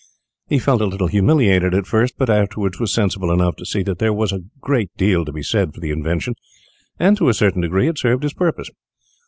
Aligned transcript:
He 0.47 0.57
felt 0.57 0.81
a 0.81 0.87
little 0.87 1.05
humiliated 1.05 1.75
at 1.75 1.85
first, 1.85 2.15
but 2.17 2.27
afterwards 2.27 2.79
was 2.79 2.91
sensible 2.91 3.29
enough 3.31 3.55
to 3.57 3.67
see 3.67 3.83
that 3.83 3.99
there 3.99 4.11
was 4.11 4.31
a 4.31 4.41
great 4.59 4.89
deal 4.97 5.23
to 5.25 5.31
be 5.31 5.43
said 5.43 5.75
for 5.75 5.79
the 5.79 5.91
invention, 5.91 6.33
and, 6.97 7.15
to 7.17 7.29
a 7.29 7.35
certain 7.35 7.61
degree, 7.61 7.87
it 7.87 7.99
served 7.99 8.23
his 8.23 8.33
purpose. 8.33 8.71